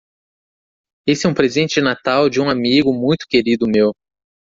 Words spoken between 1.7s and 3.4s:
de Natal de um amigo muito